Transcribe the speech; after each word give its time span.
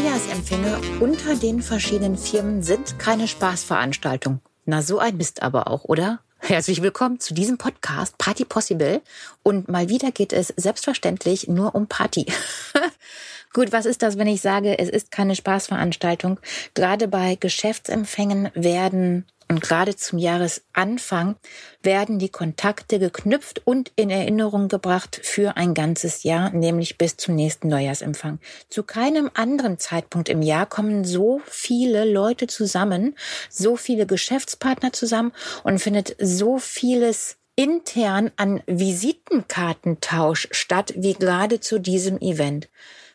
Neujahrsempfänge 0.00 0.80
unter 1.00 1.36
den 1.36 1.60
verschiedenen 1.60 2.16
Firmen 2.16 2.62
sind 2.62 2.98
keine 2.98 3.28
Spaßveranstaltung. 3.28 4.40
Na, 4.64 4.80
so 4.80 4.98
ein 4.98 5.18
Mist 5.18 5.42
aber 5.42 5.68
auch, 5.68 5.84
oder? 5.84 6.20
Herzlich 6.38 6.80
willkommen 6.80 7.20
zu 7.20 7.34
diesem 7.34 7.58
Podcast 7.58 8.16
Party 8.16 8.46
Possible. 8.46 9.02
Und 9.42 9.68
mal 9.68 9.90
wieder 9.90 10.10
geht 10.10 10.32
es 10.32 10.54
selbstverständlich 10.56 11.48
nur 11.48 11.74
um 11.74 11.86
Party. 11.86 12.24
Gut, 13.52 13.72
was 13.72 13.84
ist 13.84 14.00
das, 14.00 14.16
wenn 14.16 14.26
ich 14.26 14.40
sage, 14.40 14.78
es 14.78 14.88
ist 14.88 15.10
keine 15.10 15.36
Spaßveranstaltung? 15.36 16.40
Gerade 16.72 17.06
bei 17.06 17.34
Geschäftsempfängen 17.34 18.48
werden 18.54 19.26
und 19.50 19.60
gerade 19.60 19.96
zum 19.96 20.18
Jahresanfang 20.20 21.34
werden 21.82 22.20
die 22.20 22.28
Kontakte 22.28 23.00
geknüpft 23.00 23.66
und 23.66 23.90
in 23.96 24.08
Erinnerung 24.08 24.68
gebracht 24.68 25.20
für 25.24 25.56
ein 25.56 25.74
ganzes 25.74 26.22
Jahr, 26.22 26.50
nämlich 26.50 26.98
bis 26.98 27.16
zum 27.16 27.34
nächsten 27.34 27.66
Neujahrsempfang. 27.66 28.38
Zu 28.68 28.84
keinem 28.84 29.28
anderen 29.34 29.80
Zeitpunkt 29.80 30.28
im 30.28 30.40
Jahr 30.40 30.66
kommen 30.66 31.04
so 31.04 31.42
viele 31.46 32.04
Leute 32.04 32.46
zusammen, 32.46 33.16
so 33.50 33.74
viele 33.74 34.06
Geschäftspartner 34.06 34.92
zusammen 34.92 35.32
und 35.64 35.80
findet 35.80 36.14
so 36.20 36.58
vieles 36.58 37.36
intern 37.56 38.30
an 38.36 38.62
Visitenkartentausch 38.66 40.46
statt, 40.52 40.94
wie 40.96 41.14
gerade 41.14 41.58
zu 41.58 41.80
diesem 41.80 42.20
Event. 42.20 42.68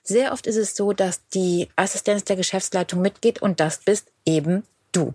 Sehr 0.04 0.34
oft 0.34 0.48
ist 0.48 0.58
es 0.58 0.76
so, 0.76 0.92
dass 0.92 1.28
die 1.30 1.70
Assistenz 1.78 2.26
der 2.26 2.36
Geschäftsleitung 2.36 3.02
mitgeht 3.02 3.42
und 3.42 3.62
das 3.62 3.78
bist 3.78 4.12
eben 4.26 4.64
du. 4.96 5.14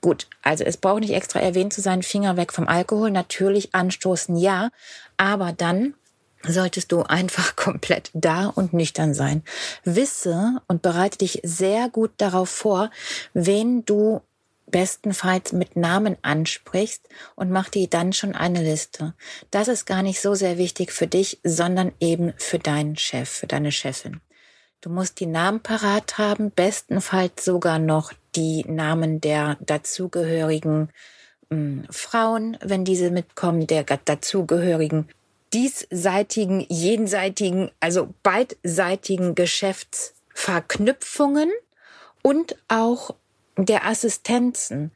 Gut, 0.00 0.28
also 0.42 0.64
es 0.64 0.76
braucht 0.76 1.00
nicht 1.00 1.14
extra 1.14 1.40
erwähnt 1.40 1.72
zu 1.72 1.80
sein, 1.80 2.02
Finger 2.02 2.36
weg 2.36 2.52
vom 2.52 2.68
Alkohol. 2.68 3.10
Natürlich 3.10 3.74
anstoßen, 3.74 4.36
ja, 4.36 4.70
aber 5.16 5.52
dann 5.52 5.94
solltest 6.42 6.92
du 6.92 7.02
einfach 7.02 7.56
komplett 7.56 8.10
da 8.12 8.46
und 8.46 8.72
nüchtern 8.72 9.14
sein. 9.14 9.42
Wisse 9.84 10.60
und 10.68 10.82
bereite 10.82 11.18
dich 11.18 11.40
sehr 11.42 11.88
gut 11.88 12.12
darauf 12.18 12.50
vor, 12.50 12.90
wen 13.32 13.84
du 13.84 14.20
bestenfalls 14.66 15.52
mit 15.52 15.76
Namen 15.76 16.16
ansprichst 16.22 17.08
und 17.36 17.50
mach 17.50 17.68
dir 17.68 17.88
dann 17.88 18.12
schon 18.12 18.34
eine 18.34 18.62
Liste. 18.62 19.14
Das 19.50 19.68
ist 19.68 19.86
gar 19.86 20.02
nicht 20.02 20.20
so 20.20 20.34
sehr 20.34 20.58
wichtig 20.58 20.90
für 20.90 21.06
dich, 21.06 21.38
sondern 21.44 21.92
eben 22.00 22.32
für 22.38 22.58
deinen 22.58 22.96
Chef, 22.96 23.28
für 23.28 23.46
deine 23.46 23.72
Chefin. 23.72 24.20
Du 24.80 24.90
musst 24.90 25.20
die 25.20 25.26
Namen 25.26 25.60
parat 25.60 26.18
haben, 26.18 26.50
bestenfalls 26.50 27.44
sogar 27.44 27.78
noch 27.78 28.12
die 28.36 28.64
Namen 28.66 29.20
der 29.20 29.56
dazugehörigen 29.60 30.90
äh, 31.50 31.56
Frauen, 31.90 32.56
wenn 32.62 32.84
diese 32.84 33.10
mitkommen, 33.10 33.66
der 33.66 33.84
dazugehörigen 33.84 35.08
diesseitigen, 35.54 36.66
jenseitigen, 36.68 37.70
also 37.78 38.12
beidseitigen 38.24 39.36
Geschäftsverknüpfungen 39.36 41.52
und 42.22 42.56
auch 42.66 43.14
der 43.56 43.86
Assistenzen. 43.86 44.90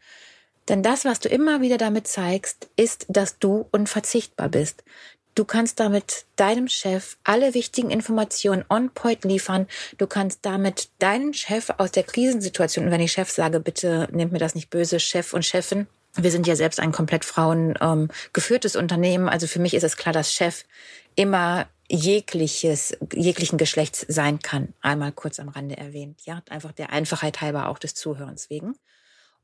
Denn 0.69 0.83
das, 0.83 1.05
was 1.05 1.20
du 1.20 1.28
immer 1.28 1.61
wieder 1.61 1.78
damit 1.78 2.09
zeigst, 2.09 2.69
ist, 2.77 3.06
dass 3.09 3.39
du 3.39 3.69
unverzichtbar 3.70 4.48
bist. 4.48 4.83
Du 5.39 5.44
kannst 5.44 5.78
damit 5.78 6.27
deinem 6.34 6.67
Chef 6.67 7.17
alle 7.22 7.55
wichtigen 7.55 7.92
Informationen 7.92 8.64
on 8.69 8.91
point 8.91 9.22
liefern. 9.22 9.69
Du 9.97 10.08
kannst 10.08 10.41
damit 10.42 10.89
deinen 10.98 11.33
Chef 11.33 11.70
aus 11.78 11.92
der 11.92 12.03
Krisensituation, 12.03 12.86
und 12.86 12.91
wenn 12.91 13.00
ich 13.00 13.12
Chef 13.12 13.31
sage, 13.31 13.61
bitte 13.61 14.09
nehmt 14.11 14.33
mir 14.33 14.41
das 14.41 14.56
nicht 14.56 14.69
böse, 14.69 14.98
Chef 14.98 15.33
und 15.33 15.44
Chefin. 15.44 15.86
Wir 16.16 16.33
sind 16.33 16.48
ja 16.48 16.56
selbst 16.56 16.81
ein 16.81 16.91
komplett 16.91 17.25
Frauen 17.25 17.78
ähm, 17.81 18.09
Unternehmen. 18.75 19.28
Also 19.28 19.47
für 19.47 19.61
mich 19.61 19.75
ist 19.75 19.84
es 19.84 19.97
klar, 19.97 20.12
dass 20.12 20.33
Chef 20.33 20.64
immer 21.14 21.69
jegliches, 21.89 22.98
jeglichen 23.12 23.59
Geschlechts 23.59 24.05
sein 24.09 24.41
kann. 24.41 24.75
Einmal 24.81 25.12
kurz 25.12 25.39
am 25.39 25.50
Rande 25.50 25.77
erwähnt. 25.77 26.22
Ja, 26.25 26.42
einfach 26.50 26.72
der 26.72 26.91
Einfachheit 26.91 27.41
halber 27.41 27.69
auch 27.69 27.78
des 27.78 27.94
Zuhörens 27.94 28.50
wegen. 28.50 28.75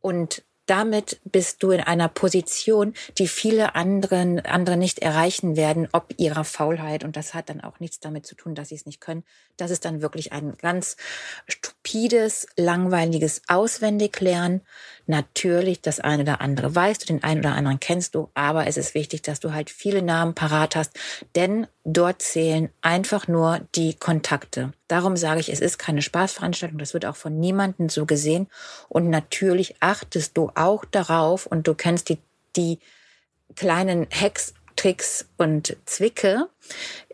Und 0.00 0.42
damit 0.66 1.20
bist 1.24 1.62
du 1.62 1.70
in 1.70 1.80
einer 1.80 2.08
Position, 2.08 2.94
die 3.18 3.28
viele 3.28 3.74
anderen, 3.74 4.40
andere 4.40 4.76
nicht 4.76 5.00
erreichen 5.00 5.56
werden, 5.56 5.88
ob 5.92 6.14
ihrer 6.16 6.44
Faulheit. 6.44 7.04
Und 7.04 7.16
das 7.16 7.34
hat 7.34 7.48
dann 7.48 7.60
auch 7.60 7.80
nichts 7.80 8.00
damit 8.00 8.26
zu 8.26 8.34
tun, 8.34 8.54
dass 8.54 8.68
sie 8.68 8.74
es 8.74 8.86
nicht 8.86 9.00
können. 9.00 9.24
Das 9.56 9.70
ist 9.70 9.84
dann 9.84 10.02
wirklich 10.02 10.32
ein 10.32 10.56
ganz 10.56 10.96
stupides, 11.46 12.46
langweiliges 12.56 13.42
Auswendiglernen. 13.48 14.62
Natürlich, 15.06 15.82
das 15.82 16.00
eine 16.00 16.22
oder 16.22 16.40
andere 16.40 16.74
weißt 16.74 17.02
du, 17.02 17.06
den 17.06 17.22
einen 17.22 17.40
oder 17.40 17.54
anderen 17.54 17.78
kennst 17.78 18.14
du, 18.14 18.30
aber 18.32 18.66
es 18.66 18.78
ist 18.78 18.94
wichtig, 18.94 19.22
dass 19.22 19.38
du 19.38 19.52
halt 19.52 19.68
viele 19.68 20.00
Namen 20.00 20.34
parat 20.34 20.76
hast, 20.76 20.92
denn 21.34 21.66
dort 21.84 22.22
zählen 22.22 22.70
einfach 22.80 23.28
nur 23.28 23.60
die 23.74 23.94
Kontakte. 23.94 24.72
Darum 24.88 25.16
sage 25.16 25.40
ich, 25.40 25.52
es 25.52 25.60
ist 25.60 25.78
keine 25.78 26.00
Spaßveranstaltung, 26.00 26.78
das 26.78 26.94
wird 26.94 27.04
auch 27.04 27.16
von 27.16 27.38
niemandem 27.38 27.90
so 27.90 28.06
gesehen. 28.06 28.48
Und 28.88 29.10
natürlich 29.10 29.76
achtest 29.80 30.36
du 30.38 30.50
auch 30.54 30.84
darauf 30.86 31.46
und 31.46 31.66
du 31.66 31.74
kennst 31.74 32.08
die, 32.08 32.18
die 32.56 32.78
kleinen 33.56 34.06
Hacks, 34.10 34.54
Tricks 34.76 35.28
und 35.36 35.76
Zwicke 35.84 36.48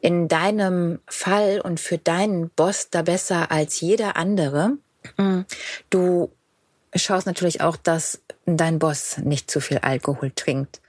in 0.01 0.29
deinem 0.29 1.01
Fall 1.07 1.61
und 1.61 1.81
für 1.81 1.99
deinen 1.99 2.51
Boss 2.51 2.89
da 2.91 3.03
besser 3.03 3.51
als 3.51 3.81
jeder 3.81 4.17
andere. 4.17 4.79
Du 5.91 6.33
schaust 6.95 7.27
natürlich 7.27 7.61
auch, 7.61 7.77
dass 7.77 8.21
dein 8.47 8.79
Boss 8.79 9.19
nicht 9.19 9.51
zu 9.51 9.61
viel 9.61 9.79
Alkohol 9.79 10.31
trinkt 10.31 10.81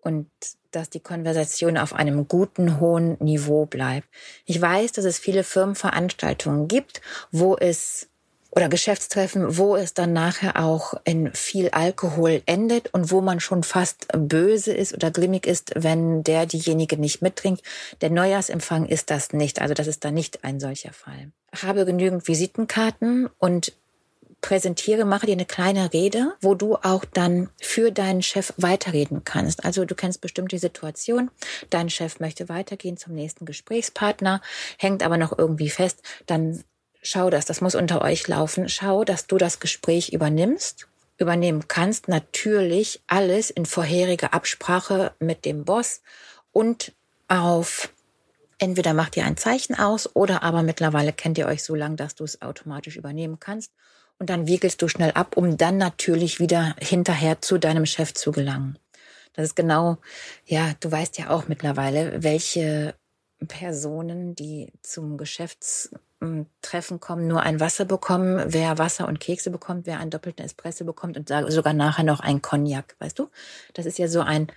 und 0.00 0.28
dass 0.70 0.90
die 0.90 1.00
Konversation 1.00 1.76
auf 1.76 1.94
einem 1.94 2.28
guten, 2.28 2.78
hohen 2.78 3.16
Niveau 3.18 3.66
bleibt. 3.66 4.08
Ich 4.44 4.60
weiß, 4.60 4.92
dass 4.92 5.04
es 5.04 5.18
viele 5.18 5.42
Firmenveranstaltungen 5.42 6.68
gibt, 6.68 7.00
wo 7.32 7.56
es 7.56 8.08
oder 8.52 8.68
Geschäftstreffen, 8.68 9.58
wo 9.58 9.76
es 9.76 9.94
dann 9.94 10.12
nachher 10.12 10.58
auch 10.58 10.94
in 11.04 11.32
viel 11.32 11.70
Alkohol 11.70 12.42
endet 12.46 12.92
und 12.92 13.12
wo 13.12 13.20
man 13.20 13.38
schon 13.38 13.62
fast 13.62 14.08
böse 14.12 14.72
ist 14.72 14.92
oder 14.92 15.12
grimmig 15.12 15.46
ist, 15.46 15.72
wenn 15.76 16.24
der 16.24 16.46
diejenige 16.46 16.96
nicht 16.96 17.22
mittrinkt. 17.22 17.62
Der 18.00 18.10
Neujahrsempfang 18.10 18.86
ist 18.86 19.10
das 19.10 19.32
nicht. 19.32 19.60
Also 19.60 19.74
das 19.74 19.86
ist 19.86 20.04
da 20.04 20.10
nicht 20.10 20.42
ein 20.42 20.58
solcher 20.58 20.92
Fall. 20.92 21.30
Habe 21.62 21.84
genügend 21.84 22.26
Visitenkarten 22.26 23.28
und 23.38 23.72
präsentiere, 24.40 25.04
mache 25.04 25.26
dir 25.26 25.32
eine 25.32 25.46
kleine 25.46 25.92
Rede, 25.92 26.34
wo 26.40 26.54
du 26.54 26.76
auch 26.76 27.04
dann 27.04 27.50
für 27.60 27.90
deinen 27.90 28.22
Chef 28.22 28.52
weiterreden 28.56 29.22
kannst. 29.24 29.64
Also 29.64 29.84
du 29.84 29.94
kennst 29.94 30.20
bestimmt 30.20 30.52
die 30.52 30.58
Situation, 30.58 31.30
dein 31.70 31.90
Chef 31.90 32.20
möchte 32.20 32.48
weitergehen 32.48 32.96
zum 32.96 33.14
nächsten 33.14 33.44
Gesprächspartner, 33.44 34.40
hängt 34.78 35.02
aber 35.02 35.16
noch 35.16 35.36
irgendwie 35.36 35.70
fest, 35.70 36.02
dann 36.26 36.64
schau 37.02 37.30
das, 37.30 37.44
das 37.46 37.60
muss 37.60 37.74
unter 37.74 38.02
euch 38.02 38.26
laufen, 38.28 38.68
schau, 38.68 39.04
dass 39.04 39.26
du 39.26 39.38
das 39.38 39.60
Gespräch 39.60 40.12
übernimmst 40.12 40.86
übernehmen 41.18 41.68
kannst, 41.68 42.08
natürlich 42.08 43.02
alles 43.06 43.50
in 43.50 43.66
vorheriger 43.66 44.32
Absprache 44.32 45.12
mit 45.18 45.44
dem 45.44 45.64
Boss 45.66 46.00
und 46.50 46.92
auf 47.28 47.90
entweder 48.58 48.94
macht 48.94 49.16
ihr 49.16 49.24
ein 49.24 49.36
Zeichen 49.36 49.78
aus 49.78 50.16
oder 50.16 50.42
aber 50.42 50.62
mittlerweile 50.62 51.12
kennt 51.12 51.36
ihr 51.36 51.46
euch 51.46 51.62
so 51.62 51.74
lang, 51.74 51.96
dass 51.96 52.14
du 52.14 52.24
es 52.24 52.40
automatisch 52.40 52.96
übernehmen 52.96 53.38
kannst 53.38 53.72
und 54.20 54.28
dann 54.28 54.46
wiegelst 54.46 54.80
du 54.82 54.88
schnell 54.88 55.10
ab, 55.12 55.36
um 55.36 55.56
dann 55.56 55.78
natürlich 55.78 56.38
wieder 56.38 56.76
hinterher 56.78 57.40
zu 57.40 57.58
deinem 57.58 57.86
Chef 57.86 58.14
zu 58.14 58.30
gelangen. 58.30 58.78
Das 59.32 59.46
ist 59.46 59.56
genau, 59.56 59.96
ja, 60.44 60.74
du 60.80 60.92
weißt 60.92 61.18
ja 61.18 61.30
auch 61.30 61.48
mittlerweile, 61.48 62.22
welche 62.22 62.94
Personen, 63.48 64.34
die 64.34 64.70
zum 64.82 65.16
Geschäftstreffen 65.16 67.00
kommen, 67.00 67.28
nur 67.28 67.40
ein 67.42 67.60
Wasser 67.60 67.86
bekommen, 67.86 68.44
wer 68.46 68.76
Wasser 68.76 69.08
und 69.08 69.20
Kekse 69.20 69.50
bekommt, 69.50 69.86
wer 69.86 69.98
einen 69.98 70.10
doppelten 70.10 70.44
Espresso 70.44 70.84
bekommt 70.84 71.16
und 71.16 71.32
sogar 71.48 71.72
nachher 71.72 72.04
noch 72.04 72.20
ein 72.20 72.42
Cognac, 72.42 72.96
weißt 72.98 73.18
du? 73.18 73.30
Das 73.72 73.86
ist 73.86 73.98
ja 73.98 74.06
so 74.08 74.20
ein 74.20 74.48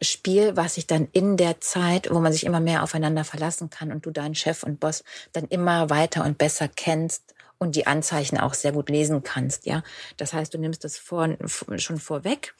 Spiel, 0.00 0.56
was 0.56 0.76
sich 0.76 0.86
dann 0.86 1.08
in 1.12 1.36
der 1.36 1.60
Zeit, 1.60 2.08
wo 2.10 2.18
man 2.18 2.32
sich 2.32 2.44
immer 2.44 2.60
mehr 2.60 2.82
aufeinander 2.82 3.24
verlassen 3.24 3.68
kann 3.68 3.92
und 3.92 4.06
du 4.06 4.10
deinen 4.10 4.34
Chef 4.34 4.62
und 4.62 4.80
Boss 4.80 5.04
dann 5.32 5.44
immer 5.44 5.90
weiter 5.90 6.24
und 6.24 6.38
besser 6.38 6.66
kennst 6.66 7.34
und 7.62 7.76
die 7.76 7.86
Anzeichen 7.86 8.38
auch 8.38 8.54
sehr 8.54 8.72
gut 8.72 8.90
lesen 8.90 9.22
kannst, 9.22 9.66
ja. 9.66 9.82
Das 10.16 10.32
heißt, 10.32 10.52
du 10.52 10.58
nimmst 10.58 10.82
das 10.84 10.98
vor, 10.98 11.28
schon 11.78 11.98
vorweg 11.98 12.54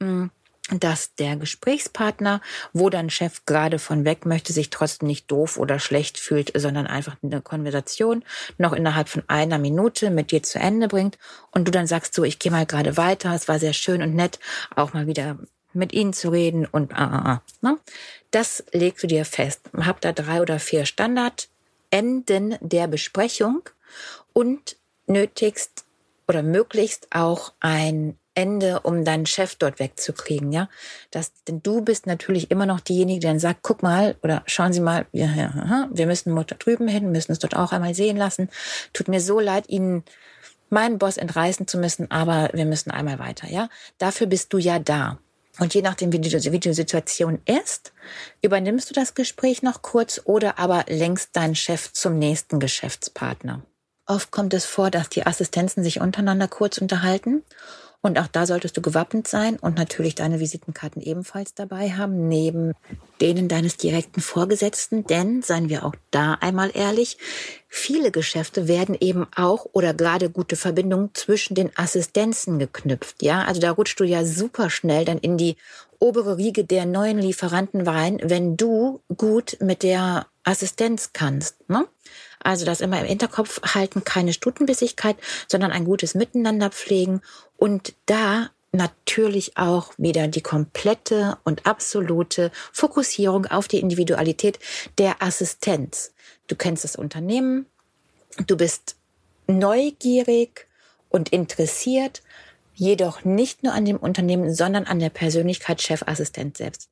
mm, 0.00 0.26
dass 0.70 1.14
der 1.14 1.36
Gesprächspartner, 1.36 2.40
wo 2.72 2.90
dein 2.90 3.08
Chef 3.08 3.44
gerade 3.46 3.78
von 3.78 4.04
weg 4.04 4.26
möchte, 4.26 4.52
sich 4.52 4.70
trotzdem 4.70 5.06
nicht 5.06 5.30
doof 5.30 5.58
oder 5.58 5.78
schlecht 5.78 6.18
fühlt, 6.18 6.50
sondern 6.56 6.88
einfach 6.88 7.16
eine 7.22 7.40
Konversation 7.40 8.24
noch 8.58 8.72
innerhalb 8.72 9.08
von 9.08 9.22
einer 9.28 9.58
Minute 9.58 10.10
mit 10.10 10.32
dir 10.32 10.42
zu 10.42 10.58
Ende 10.58 10.88
bringt 10.88 11.18
und 11.52 11.68
du 11.68 11.70
dann 11.70 11.86
sagst 11.86 12.14
so, 12.14 12.24
ich 12.24 12.40
gehe 12.40 12.50
mal 12.50 12.66
gerade 12.66 12.96
weiter, 12.96 13.32
es 13.32 13.46
war 13.46 13.60
sehr 13.60 13.74
schön 13.74 14.02
und 14.02 14.14
nett, 14.14 14.40
auch 14.74 14.92
mal 14.92 15.06
wieder 15.06 15.38
mit 15.72 15.92
ihnen 15.92 16.12
zu 16.12 16.30
reden 16.30 16.66
und 16.66 16.92
ah, 16.94 17.04
ah, 17.04 17.30
ah. 17.30 17.42
Ne? 17.60 17.78
Das 18.32 18.64
legst 18.72 19.04
du 19.04 19.06
dir 19.06 19.24
fest. 19.24 19.60
Hab 19.76 20.00
da 20.00 20.12
drei 20.12 20.40
oder 20.40 20.58
vier 20.58 20.84
Standardenden 20.84 22.56
der 22.60 22.88
Besprechung 22.88 23.68
und 24.32 24.76
nötigst 25.06 25.84
oder 26.28 26.42
möglichst 26.42 27.08
auch 27.12 27.52
ein 27.60 28.18
Ende, 28.36 28.80
um 28.80 29.04
deinen 29.04 29.24
Chef 29.24 29.54
dort 29.54 29.78
wegzukriegen, 29.78 30.52
ja. 30.52 30.68
Das, 31.10 31.32
denn 31.48 31.62
du 31.62 31.80
bist 31.80 32.06
natürlich 32.06 32.50
immer 32.50 32.66
noch 32.66 32.80
diejenige, 32.80 33.20
die 33.20 33.26
dann 33.26 33.38
sagt, 33.38 33.60
guck 33.62 33.82
mal 33.82 34.16
oder 34.22 34.42
schauen 34.46 34.74
Sie 34.74 34.80
mal, 34.80 35.06
ja, 35.12 35.26
ja, 35.34 35.88
wir 35.90 36.06
müssen 36.06 36.34
dort 36.34 36.54
drüben 36.64 36.86
hin, 36.86 37.10
müssen 37.12 37.32
es 37.32 37.38
dort 37.38 37.56
auch 37.56 37.72
einmal 37.72 37.94
sehen 37.94 38.18
lassen. 38.18 38.50
Tut 38.92 39.08
mir 39.08 39.20
so 39.20 39.40
leid, 39.40 39.68
Ihnen 39.68 40.04
meinen 40.68 40.98
Boss 40.98 41.16
entreißen 41.16 41.66
zu 41.66 41.78
müssen, 41.78 42.10
aber 42.10 42.50
wir 42.52 42.66
müssen 42.66 42.90
einmal 42.90 43.18
weiter, 43.18 43.48
ja. 43.48 43.70
Dafür 43.96 44.26
bist 44.26 44.52
du 44.52 44.58
ja 44.58 44.78
da. 44.78 45.18
Und 45.58 45.74
je 45.74 45.80
nachdem, 45.80 46.12
wie 46.12 46.18
die, 46.18 46.30
wie 46.52 46.60
die 46.60 46.74
Situation 46.74 47.40
ist, 47.46 47.94
übernimmst 48.42 48.90
du 48.90 48.94
das 48.94 49.14
Gespräch 49.14 49.62
noch 49.62 49.80
kurz 49.80 50.20
oder 50.24 50.58
aber 50.58 50.84
lenkst 50.88 51.34
deinen 51.34 51.54
Chef 51.54 51.92
zum 51.94 52.18
nächsten 52.18 52.60
Geschäftspartner. 52.60 53.62
Oft 54.06 54.30
kommt 54.30 54.54
es 54.54 54.64
vor, 54.64 54.90
dass 54.90 55.08
die 55.08 55.26
Assistenzen 55.26 55.82
sich 55.82 56.00
untereinander 56.00 56.48
kurz 56.48 56.78
unterhalten. 56.78 57.42
Und 58.02 58.20
auch 58.20 58.28
da 58.28 58.46
solltest 58.46 58.76
du 58.76 58.82
gewappnet 58.82 59.26
sein 59.26 59.58
und 59.58 59.76
natürlich 59.76 60.14
deine 60.14 60.38
Visitenkarten 60.38 61.02
ebenfalls 61.02 61.54
dabei 61.54 61.90
haben, 61.90 62.28
neben 62.28 62.72
denen 63.20 63.48
deines 63.48 63.78
direkten 63.78 64.20
Vorgesetzten. 64.20 65.04
Denn, 65.04 65.42
seien 65.42 65.68
wir 65.68 65.84
auch 65.84 65.94
da 66.12 66.34
einmal 66.34 66.70
ehrlich, 66.72 67.18
viele 67.68 68.12
Geschäfte 68.12 68.68
werden 68.68 68.96
eben 69.00 69.26
auch 69.34 69.66
oder 69.72 69.92
gerade 69.92 70.30
gute 70.30 70.54
Verbindungen 70.54 71.10
zwischen 71.14 71.56
den 71.56 71.76
Assistenzen 71.76 72.60
geknüpft. 72.60 73.24
Ja, 73.24 73.42
also 73.42 73.60
da 73.60 73.72
rutschst 73.72 73.98
du 73.98 74.04
ja 74.04 74.24
super 74.24 74.70
schnell 74.70 75.04
dann 75.04 75.18
in 75.18 75.36
die 75.36 75.56
obere 75.98 76.36
Riege 76.36 76.64
der 76.64 76.86
neuen 76.86 77.18
Lieferanten 77.18 77.80
rein, 77.80 78.20
wenn 78.22 78.56
du 78.56 79.00
gut 79.16 79.56
mit 79.60 79.82
der 79.82 80.26
Assistenz 80.44 81.10
kannst. 81.12 81.68
Ne? 81.68 81.86
Also 82.46 82.64
das 82.64 82.80
immer 82.80 83.00
im 83.00 83.06
Hinterkopf 83.06 83.60
halten, 83.74 84.04
keine 84.04 84.32
Stutenbissigkeit, 84.32 85.16
sondern 85.48 85.72
ein 85.72 85.84
gutes 85.84 86.14
Miteinander 86.14 86.70
pflegen 86.70 87.20
und 87.56 87.94
da 88.06 88.50
natürlich 88.70 89.56
auch 89.56 89.92
wieder 89.96 90.28
die 90.28 90.42
komplette 90.42 91.38
und 91.42 91.66
absolute 91.66 92.52
Fokussierung 92.72 93.46
auf 93.46 93.66
die 93.66 93.80
Individualität 93.80 94.60
der 94.98 95.22
Assistenz. 95.24 96.12
Du 96.46 96.54
kennst 96.54 96.84
das 96.84 96.94
Unternehmen, 96.94 97.66
du 98.46 98.56
bist 98.56 98.94
neugierig 99.48 100.68
und 101.08 101.30
interessiert, 101.30 102.22
jedoch 102.74 103.24
nicht 103.24 103.64
nur 103.64 103.72
an 103.72 103.84
dem 103.84 103.96
Unternehmen, 103.96 104.54
sondern 104.54 104.84
an 104.84 105.00
der 105.00 105.10
Persönlichkeit 105.10 105.82
Chefassistent 105.82 106.56
selbst. 106.56 106.90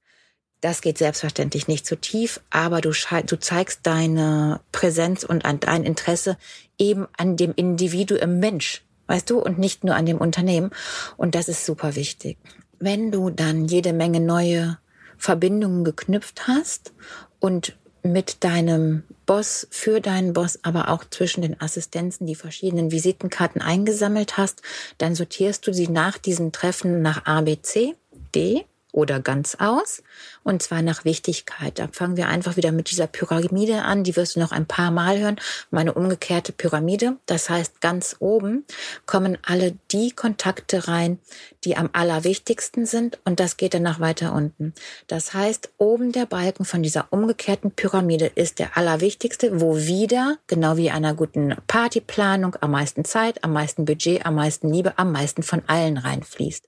Das 0.64 0.80
geht 0.80 0.96
selbstverständlich 0.96 1.68
nicht 1.68 1.84
zu 1.84 1.94
tief, 1.94 2.40
aber 2.48 2.80
du, 2.80 2.90
du 3.26 3.38
zeigst 3.38 3.80
deine 3.82 4.62
Präsenz 4.72 5.22
und 5.22 5.44
dein 5.44 5.84
Interesse 5.84 6.38
eben 6.78 7.06
an 7.18 7.36
dem 7.36 7.52
Individuum 7.54 8.38
Mensch, 8.38 8.82
weißt 9.06 9.28
du, 9.28 9.40
und 9.40 9.58
nicht 9.58 9.84
nur 9.84 9.94
an 9.94 10.06
dem 10.06 10.16
Unternehmen. 10.16 10.70
Und 11.18 11.34
das 11.34 11.48
ist 11.48 11.66
super 11.66 11.96
wichtig. 11.96 12.38
Wenn 12.78 13.12
du 13.12 13.28
dann 13.28 13.66
jede 13.66 13.92
Menge 13.92 14.20
neue 14.20 14.78
Verbindungen 15.18 15.84
geknüpft 15.84 16.48
hast 16.48 16.94
und 17.40 17.76
mit 18.02 18.42
deinem 18.42 19.02
Boss, 19.26 19.66
für 19.70 20.00
deinen 20.00 20.32
Boss, 20.32 20.60
aber 20.62 20.88
auch 20.88 21.04
zwischen 21.04 21.42
den 21.42 21.60
Assistenzen 21.60 22.26
die 22.26 22.36
verschiedenen 22.36 22.90
Visitenkarten 22.90 23.60
eingesammelt 23.60 24.38
hast, 24.38 24.62
dann 24.96 25.14
sortierst 25.14 25.66
du 25.66 25.74
sie 25.74 25.88
nach 25.88 26.16
diesen 26.16 26.52
Treffen 26.52 27.02
nach 27.02 27.26
A, 27.26 27.42
B, 27.42 27.60
C, 27.60 27.96
D 28.34 28.64
oder 28.94 29.20
ganz 29.20 29.56
aus. 29.56 30.02
Und 30.44 30.62
zwar 30.62 30.80
nach 30.82 31.04
Wichtigkeit. 31.04 31.78
Da 31.78 31.88
fangen 31.90 32.16
wir 32.16 32.28
einfach 32.28 32.56
wieder 32.56 32.70
mit 32.70 32.90
dieser 32.90 33.06
Pyramide 33.06 33.82
an. 33.82 34.04
Die 34.04 34.14
wirst 34.14 34.36
du 34.36 34.40
noch 34.40 34.52
ein 34.52 34.66
paar 34.66 34.90
Mal 34.90 35.18
hören. 35.18 35.36
Meine 35.70 35.94
umgekehrte 35.94 36.52
Pyramide. 36.52 37.16
Das 37.26 37.50
heißt, 37.50 37.80
ganz 37.80 38.16
oben 38.20 38.64
kommen 39.04 39.36
alle 39.42 39.76
die 39.90 40.12
Kontakte 40.12 40.86
rein, 40.86 41.18
die 41.64 41.76
am 41.76 41.90
allerwichtigsten 41.92 42.86
sind. 42.86 43.18
Und 43.24 43.40
das 43.40 43.56
geht 43.56 43.74
dann 43.74 43.82
nach 43.82 44.00
weiter 44.00 44.32
unten. 44.32 44.74
Das 45.08 45.34
heißt, 45.34 45.70
oben 45.78 46.12
der 46.12 46.26
Balken 46.26 46.64
von 46.64 46.82
dieser 46.82 47.06
umgekehrten 47.10 47.72
Pyramide 47.72 48.26
ist 48.26 48.60
der 48.60 48.76
allerwichtigste, 48.76 49.60
wo 49.60 49.76
wieder, 49.76 50.38
genau 50.46 50.76
wie 50.76 50.90
einer 50.90 51.14
guten 51.14 51.56
Partyplanung, 51.66 52.56
am 52.60 52.70
meisten 52.70 53.04
Zeit, 53.04 53.42
am 53.42 53.52
meisten 53.52 53.84
Budget, 53.84 54.24
am 54.24 54.36
meisten 54.36 54.72
Liebe, 54.72 54.98
am 54.98 55.10
meisten 55.10 55.42
von 55.42 55.62
allen 55.66 55.98
reinfließt 55.98 56.64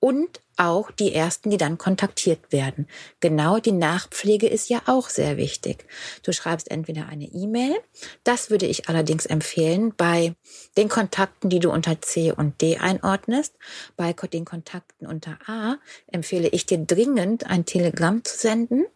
und 0.00 0.40
auch 0.56 0.90
die 0.90 1.14
ersten, 1.14 1.50
die 1.50 1.56
dann 1.56 1.78
kontaktiert 1.78 2.50
werden. 2.50 2.86
Genau 3.20 3.58
die 3.58 3.72
Nachpflege 3.72 4.46
ist 4.46 4.68
ja 4.68 4.82
auch 4.86 5.08
sehr 5.08 5.36
wichtig. 5.36 5.84
Du 6.22 6.32
schreibst 6.32 6.70
entweder 6.70 7.08
eine 7.08 7.26
E-Mail, 7.26 7.76
das 8.24 8.50
würde 8.50 8.66
ich 8.66 8.88
allerdings 8.88 9.26
empfehlen 9.26 9.94
bei 9.96 10.34
den 10.76 10.88
Kontakten, 10.88 11.50
die 11.50 11.60
du 11.60 11.70
unter 11.70 12.00
C 12.00 12.32
und 12.32 12.60
D 12.62 12.78
einordnest. 12.78 13.54
Bei 13.96 14.12
den 14.12 14.44
Kontakten 14.44 15.06
unter 15.06 15.38
A 15.46 15.76
empfehle 16.06 16.48
ich 16.48 16.66
dir 16.66 16.78
dringend 16.78 17.46
ein 17.46 17.66
Telegramm 17.66 18.24
zu 18.24 18.36
senden, 18.36 18.86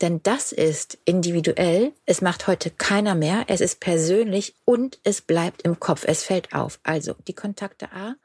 denn 0.00 0.22
das 0.22 0.52
ist 0.52 0.98
individuell, 1.04 1.92
es 2.06 2.22
macht 2.22 2.46
heute 2.46 2.70
keiner 2.70 3.14
mehr, 3.14 3.44
es 3.48 3.60
ist 3.60 3.80
persönlich 3.80 4.54
und 4.64 4.98
es 5.04 5.20
bleibt 5.20 5.62
im 5.62 5.78
Kopf, 5.78 6.04
es 6.06 6.24
fällt 6.24 6.54
auf. 6.54 6.80
Also 6.82 7.14
die 7.28 7.34
Kontakte 7.34 7.92
A 7.92 8.16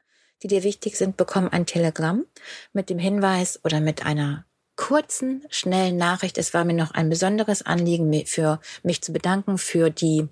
die 0.42 0.48
dir 0.48 0.62
wichtig 0.62 0.96
sind, 0.96 1.16
bekommen 1.16 1.48
ein 1.48 1.66
Telegramm 1.66 2.26
mit 2.72 2.90
dem 2.90 2.98
Hinweis 2.98 3.60
oder 3.64 3.80
mit 3.80 4.04
einer 4.04 4.44
kurzen, 4.76 5.44
schnellen 5.50 5.96
Nachricht. 5.96 6.38
Es 6.38 6.54
war 6.54 6.64
mir 6.64 6.74
noch 6.74 6.92
ein 6.92 7.08
besonderes 7.08 7.62
Anliegen, 7.62 8.26
für 8.26 8.60
mich 8.82 9.02
zu 9.02 9.12
bedanken 9.12 9.58
für 9.58 9.90
die, 9.90 10.28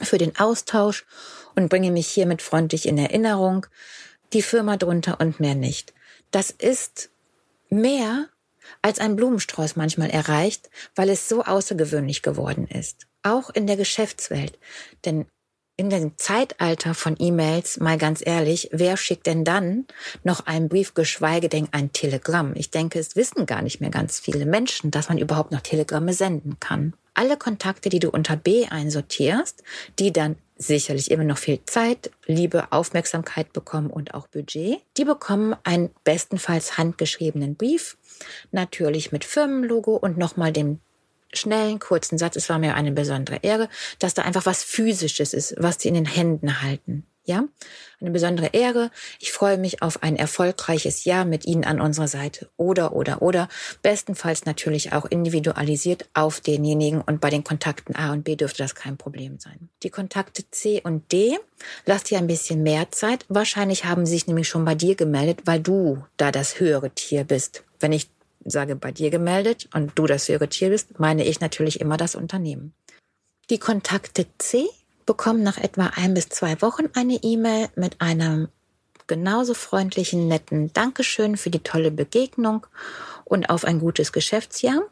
für 0.00 0.18
den 0.18 0.38
Austausch 0.38 1.04
und 1.56 1.68
bringe 1.68 1.90
mich 1.90 2.06
hiermit 2.08 2.40
freundlich 2.40 2.86
in 2.86 2.96
Erinnerung. 2.96 3.66
Die 4.32 4.42
Firma 4.42 4.76
drunter 4.76 5.20
und 5.20 5.40
mehr 5.40 5.54
nicht. 5.54 5.92
Das 6.30 6.50
ist 6.50 7.10
mehr 7.70 8.28
als 8.82 8.98
ein 8.98 9.16
Blumenstrauß 9.16 9.76
manchmal 9.76 10.10
erreicht, 10.10 10.70
weil 10.94 11.08
es 11.08 11.28
so 11.28 11.42
außergewöhnlich 11.42 12.22
geworden 12.22 12.66
ist. 12.66 13.06
Auch 13.22 13.50
in 13.50 13.66
der 13.66 13.76
Geschäftswelt. 13.76 14.58
Denn 15.04 15.26
in 15.78 15.90
dem 15.90 16.18
Zeitalter 16.18 16.92
von 16.92 17.14
E-Mails, 17.20 17.78
mal 17.78 17.96
ganz 17.98 18.20
ehrlich, 18.26 18.68
wer 18.72 18.96
schickt 18.96 19.26
denn 19.26 19.44
dann 19.44 19.86
noch 20.24 20.44
einen 20.44 20.68
Brief, 20.68 20.92
geschweige 20.92 21.48
denn 21.48 21.68
ein 21.70 21.92
Telegramm? 21.92 22.52
Ich 22.56 22.72
denke, 22.72 22.98
es 22.98 23.14
wissen 23.14 23.46
gar 23.46 23.62
nicht 23.62 23.80
mehr 23.80 23.90
ganz 23.90 24.18
viele 24.18 24.44
Menschen, 24.44 24.90
dass 24.90 25.08
man 25.08 25.18
überhaupt 25.18 25.52
noch 25.52 25.60
Telegramme 25.60 26.12
senden 26.14 26.58
kann. 26.58 26.94
Alle 27.14 27.36
Kontakte, 27.36 27.90
die 27.90 28.00
du 28.00 28.10
unter 28.10 28.36
B 28.36 28.66
einsortierst, 28.66 29.62
die 30.00 30.12
dann 30.12 30.36
sicherlich 30.56 31.12
immer 31.12 31.22
noch 31.22 31.38
viel 31.38 31.60
Zeit, 31.64 32.10
Liebe, 32.26 32.72
Aufmerksamkeit 32.72 33.52
bekommen 33.52 33.90
und 33.90 34.14
auch 34.14 34.26
Budget, 34.26 34.80
die 34.96 35.04
bekommen 35.04 35.54
einen 35.62 35.90
bestenfalls 36.02 36.76
handgeschriebenen 36.76 37.54
Brief, 37.54 37.96
natürlich 38.50 39.12
mit 39.12 39.24
Firmenlogo 39.24 39.94
und 39.94 40.18
nochmal 40.18 40.52
dem 40.52 40.80
schnellen, 41.32 41.78
kurzen 41.78 42.18
Satz. 42.18 42.36
Es 42.36 42.48
war 42.48 42.58
mir 42.58 42.74
eine 42.74 42.92
besondere 42.92 43.40
Ehre, 43.42 43.68
dass 43.98 44.14
da 44.14 44.22
einfach 44.22 44.46
was 44.46 44.62
Physisches 44.62 45.34
ist, 45.34 45.54
was 45.58 45.80
sie 45.80 45.88
in 45.88 45.94
den 45.94 46.06
Händen 46.06 46.62
halten. 46.62 47.06
Ja, 47.28 47.44
eine 48.00 48.10
besondere 48.10 48.54
Ehre. 48.54 48.90
Ich 49.18 49.32
freue 49.32 49.58
mich 49.58 49.82
auf 49.82 50.02
ein 50.02 50.16
erfolgreiches 50.16 51.04
Jahr 51.04 51.26
mit 51.26 51.44
Ihnen 51.44 51.64
an 51.64 51.78
unserer 51.78 52.08
Seite. 52.08 52.48
Oder, 52.56 52.94
oder, 52.94 53.20
oder. 53.20 53.50
Bestenfalls 53.82 54.46
natürlich 54.46 54.94
auch 54.94 55.04
individualisiert 55.04 56.08
auf 56.14 56.40
denjenigen 56.40 57.02
und 57.02 57.20
bei 57.20 57.28
den 57.28 57.44
Kontakten 57.44 57.94
A 57.96 58.12
und 58.14 58.24
B 58.24 58.34
dürfte 58.34 58.62
das 58.62 58.74
kein 58.74 58.96
Problem 58.96 59.38
sein. 59.38 59.68
Die 59.82 59.90
Kontakte 59.90 60.50
C 60.50 60.80
und 60.82 61.12
D, 61.12 61.38
lass 61.84 62.04
dir 62.04 62.16
ein 62.16 62.28
bisschen 62.28 62.62
mehr 62.62 62.90
Zeit. 62.92 63.26
Wahrscheinlich 63.28 63.84
haben 63.84 64.06
sie 64.06 64.12
sich 64.12 64.26
nämlich 64.26 64.48
schon 64.48 64.64
bei 64.64 64.74
dir 64.74 64.94
gemeldet, 64.94 65.42
weil 65.44 65.60
du 65.60 66.02
da 66.16 66.32
das 66.32 66.60
höhere 66.60 66.88
Tier 66.92 67.24
bist. 67.24 67.62
Wenn 67.78 67.92
ich 67.92 68.08
sage 68.50 68.76
bei 68.76 68.92
dir 68.92 69.10
gemeldet 69.10 69.68
und 69.74 69.92
du 69.96 70.06
das 70.06 70.28
irritiert 70.28 70.70
bist, 70.70 70.98
meine 71.00 71.24
ich 71.24 71.40
natürlich 71.40 71.80
immer 71.80 71.96
das 71.96 72.14
Unternehmen. 72.14 72.74
Die 73.50 73.58
Kontakte 73.58 74.26
C 74.38 74.66
bekommen 75.06 75.42
nach 75.42 75.58
etwa 75.58 75.92
ein 75.96 76.14
bis 76.14 76.28
zwei 76.28 76.60
Wochen 76.60 76.86
eine 76.94 77.14
E-Mail 77.14 77.68
mit 77.76 78.00
einem 78.00 78.48
genauso 79.06 79.54
freundlichen, 79.54 80.28
netten 80.28 80.72
Dankeschön 80.72 81.36
für 81.36 81.50
die 81.50 81.62
tolle 81.62 81.90
Begegnung 81.90 82.66
und 83.24 83.50
auf 83.50 83.64
ein 83.64 83.80
gutes 83.80 84.12
Geschäftsjahr. 84.12 84.82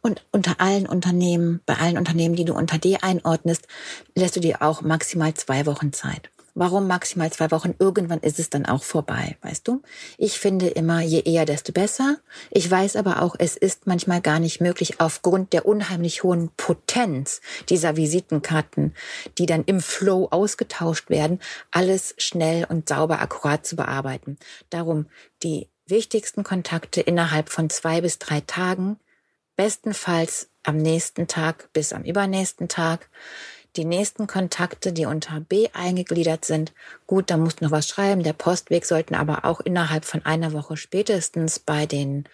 Und 0.00 0.24
unter 0.30 0.60
allen 0.60 0.86
Unternehmen, 0.86 1.60
bei 1.66 1.74
allen 1.74 1.98
Unternehmen, 1.98 2.36
die 2.36 2.44
du 2.44 2.54
unter 2.54 2.78
D 2.78 2.96
einordnest, 3.02 3.66
lässt 4.14 4.36
du 4.36 4.40
dir 4.40 4.62
auch 4.62 4.82
maximal 4.82 5.34
zwei 5.34 5.66
Wochen 5.66 5.92
Zeit. 5.92 6.30
Warum 6.58 6.86
maximal 6.86 7.30
zwei 7.30 7.50
Wochen? 7.50 7.74
Irgendwann 7.78 8.20
ist 8.20 8.38
es 8.38 8.48
dann 8.48 8.64
auch 8.64 8.82
vorbei, 8.82 9.36
weißt 9.42 9.68
du? 9.68 9.82
Ich 10.16 10.38
finde 10.38 10.68
immer, 10.68 11.02
je 11.02 11.20
eher, 11.20 11.44
desto 11.44 11.70
besser. 11.70 12.16
Ich 12.50 12.70
weiß 12.70 12.96
aber 12.96 13.20
auch, 13.20 13.36
es 13.38 13.58
ist 13.58 13.86
manchmal 13.86 14.22
gar 14.22 14.38
nicht 14.40 14.62
möglich, 14.62 14.98
aufgrund 14.98 15.52
der 15.52 15.66
unheimlich 15.66 16.22
hohen 16.22 16.48
Potenz 16.56 17.42
dieser 17.68 17.98
Visitenkarten, 17.98 18.94
die 19.36 19.44
dann 19.44 19.64
im 19.64 19.82
Flow 19.82 20.28
ausgetauscht 20.30 21.10
werden, 21.10 21.40
alles 21.72 22.14
schnell 22.16 22.64
und 22.66 22.88
sauber 22.88 23.20
akkurat 23.20 23.66
zu 23.66 23.76
bearbeiten. 23.76 24.38
Darum 24.70 25.10
die 25.42 25.68
wichtigsten 25.86 26.42
Kontakte 26.42 27.02
innerhalb 27.02 27.50
von 27.50 27.68
zwei 27.68 28.00
bis 28.00 28.18
drei 28.18 28.40
Tagen, 28.40 28.98
bestenfalls 29.56 30.48
am 30.62 30.78
nächsten 30.78 31.28
Tag 31.28 31.70
bis 31.74 31.92
am 31.92 32.02
übernächsten 32.02 32.68
Tag 32.68 33.10
die 33.76 33.84
nächsten 33.84 34.26
Kontakte, 34.26 34.92
die 34.92 35.06
unter 35.06 35.40
B 35.40 35.68
eingegliedert 35.72 36.44
sind, 36.44 36.72
gut, 37.06 37.30
da 37.30 37.36
musst 37.36 37.60
du 37.60 37.64
noch 37.64 37.72
was 37.72 37.88
schreiben. 37.88 38.22
Der 38.22 38.32
Postweg 38.32 38.84
sollten 38.84 39.14
aber 39.14 39.44
auch 39.44 39.60
innerhalb 39.60 40.04
von 40.04 40.24
einer 40.24 40.52
Woche 40.52 40.76
spätestens 40.76 41.58
bei 41.58 41.86
den 41.86 42.28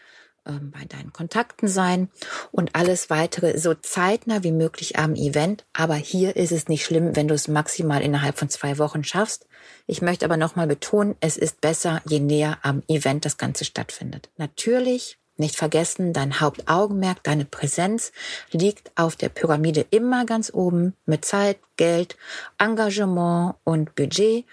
ähm, 0.44 0.72
bei 0.72 0.84
deinen 0.84 1.12
Kontakten 1.12 1.68
sein 1.68 2.08
und 2.50 2.74
alles 2.74 3.10
weitere 3.10 3.58
so 3.58 3.74
zeitnah 3.74 4.42
wie 4.42 4.50
möglich 4.50 4.98
am 4.98 5.14
Event. 5.14 5.64
Aber 5.72 5.94
hier 5.94 6.34
ist 6.34 6.50
es 6.50 6.68
nicht 6.68 6.84
schlimm, 6.84 7.14
wenn 7.14 7.28
du 7.28 7.34
es 7.34 7.46
maximal 7.46 8.02
innerhalb 8.02 8.36
von 8.38 8.48
zwei 8.48 8.78
Wochen 8.78 9.04
schaffst. 9.04 9.46
Ich 9.86 10.02
möchte 10.02 10.24
aber 10.24 10.36
nochmal 10.36 10.66
betonen, 10.66 11.14
es 11.20 11.36
ist 11.36 11.60
besser, 11.60 12.02
je 12.08 12.18
näher 12.18 12.58
am 12.62 12.82
Event 12.88 13.24
das 13.24 13.36
Ganze 13.36 13.64
stattfindet. 13.64 14.30
Natürlich 14.36 15.18
nicht 15.42 15.56
vergessen, 15.56 16.12
dein 16.12 16.40
Hauptaugenmerk, 16.40 17.22
deine 17.22 17.44
Präsenz 17.44 18.12
liegt 18.50 18.90
auf 18.96 19.16
der 19.16 19.28
Pyramide 19.28 19.84
immer 19.90 20.24
ganz 20.24 20.50
oben 20.52 20.94
mit 21.04 21.24
Zeit, 21.24 21.58
Geld, 21.76 22.16
Engagement 22.58 23.56
und 23.64 23.94
Budget 23.94 24.46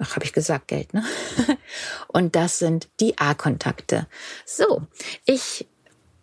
ach, 0.00 0.16
habe 0.16 0.24
ich 0.24 0.32
gesagt, 0.32 0.68
Geld, 0.68 0.92
ne? 0.94 1.04
Und 2.08 2.34
das 2.34 2.58
sind 2.58 2.88
die 3.00 3.18
A-Kontakte. 3.18 4.06
So, 4.44 4.82
ich 5.24 5.66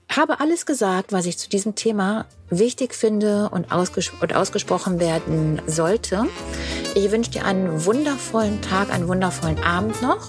habe 0.09 0.39
alles 0.39 0.65
gesagt, 0.65 1.11
was 1.11 1.25
ich 1.25 1.37
zu 1.37 1.49
diesem 1.49 1.75
Thema 1.75 2.25
wichtig 2.49 2.95
finde 2.95 3.49
und, 3.49 3.71
ausges 3.71 4.11
und 4.21 4.33
ausgesprochen 4.33 4.99
werden 4.99 5.61
sollte. 5.67 6.27
Ich 6.97 7.11
wünsche 7.11 7.29
dir 7.29 7.45
einen 7.45 7.85
wundervollen 7.85 8.59
Tag, 8.63 8.91
einen 8.91 9.07
wundervollen 9.07 9.63
Abend 9.63 10.01
noch 10.01 10.27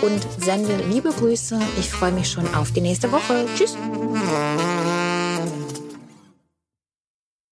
und 0.00 0.26
sende 0.42 0.74
liebe 0.88 1.10
Grüße. 1.10 1.58
Ich 1.78 1.90
freue 1.90 2.12
mich 2.12 2.30
schon 2.30 2.54
auf 2.54 2.72
die 2.72 2.80
nächste 2.80 3.12
Woche. 3.12 3.44
Tschüss. 3.54 3.76